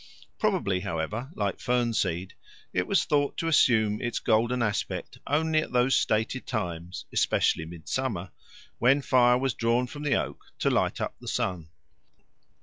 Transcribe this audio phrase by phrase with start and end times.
[0.39, 2.33] Probably, however, like fern seed,
[2.73, 8.31] it was thought to assume its golden aspect only at those stated times, especially midsummer,
[8.79, 11.69] when fire was drawn from the oak to light up the sun.